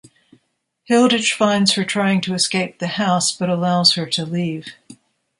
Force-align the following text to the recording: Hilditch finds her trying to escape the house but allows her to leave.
Hilditch 0.85 1.31
finds 1.31 1.73
her 1.73 1.83
trying 1.85 2.21
to 2.21 2.33
escape 2.33 2.79
the 2.79 2.87
house 2.97 3.31
but 3.31 3.49
allows 3.51 3.93
her 3.93 4.07
to 4.07 4.25
leave. 4.25 4.69